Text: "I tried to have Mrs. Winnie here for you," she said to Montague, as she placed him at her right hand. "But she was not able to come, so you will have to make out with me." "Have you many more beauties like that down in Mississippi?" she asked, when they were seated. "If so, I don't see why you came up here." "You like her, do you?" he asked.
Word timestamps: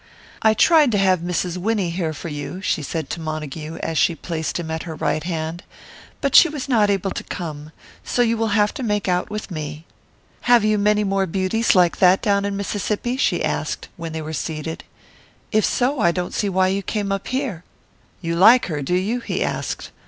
"I 0.41 0.55
tried 0.55 0.91
to 0.93 0.97
have 0.97 1.19
Mrs. 1.19 1.57
Winnie 1.57 1.91
here 1.91 2.11
for 2.11 2.27
you," 2.27 2.59
she 2.59 2.81
said 2.81 3.07
to 3.11 3.19
Montague, 3.21 3.75
as 3.83 3.99
she 3.99 4.15
placed 4.15 4.59
him 4.59 4.71
at 4.71 4.81
her 4.81 4.95
right 4.95 5.23
hand. 5.23 5.61
"But 6.21 6.33
she 6.33 6.49
was 6.49 6.67
not 6.67 6.89
able 6.89 7.11
to 7.11 7.23
come, 7.23 7.71
so 8.03 8.23
you 8.23 8.35
will 8.35 8.47
have 8.57 8.73
to 8.73 8.81
make 8.81 9.07
out 9.07 9.29
with 9.29 9.51
me." 9.51 9.85
"Have 10.49 10.63
you 10.65 10.79
many 10.79 11.03
more 11.03 11.27
beauties 11.27 11.75
like 11.75 11.97
that 11.97 12.23
down 12.23 12.45
in 12.45 12.57
Mississippi?" 12.57 13.15
she 13.15 13.43
asked, 13.43 13.89
when 13.95 14.11
they 14.11 14.23
were 14.23 14.33
seated. 14.33 14.83
"If 15.51 15.65
so, 15.65 15.99
I 15.99 16.11
don't 16.11 16.33
see 16.33 16.49
why 16.49 16.69
you 16.69 16.81
came 16.81 17.11
up 17.11 17.27
here." 17.27 17.63
"You 18.21 18.35
like 18.35 18.65
her, 18.65 18.81
do 18.81 18.95
you?" 18.95 19.19
he 19.19 19.43
asked. 19.43 19.91